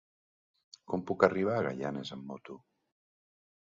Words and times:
Com 0.93 1.05
puc 1.13 1.27
arribar 1.29 1.59
a 1.59 1.63
Gaianes 1.69 2.17
amb 2.19 2.29
moto? 2.35 2.61